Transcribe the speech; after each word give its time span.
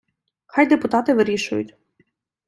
Хай 0.45 0.65
депутати 0.65 1.13
вирішують. 1.13 1.75